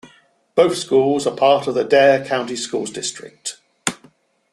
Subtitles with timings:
[0.55, 3.59] Both schools are part of the Dare County Schools district.